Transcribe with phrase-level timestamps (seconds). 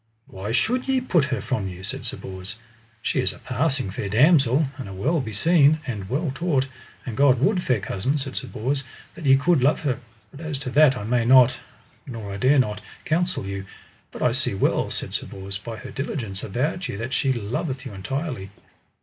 [0.25, 1.83] Why should ye put her from you?
[1.83, 2.55] said Sir Bors,
[3.03, 6.67] she is a passing fair damosel, and a well beseen, and well taught;
[7.05, 8.83] and God would, fair cousin, said Sir Bors,
[9.13, 9.99] that ye could love her,
[10.31, 11.59] but as to that I may not,
[12.07, 13.65] nor I dare not, counsel you.
[14.11, 17.85] But I see well, said Sir Bors, by her diligence about you that she loveth
[17.85, 18.49] you entirely.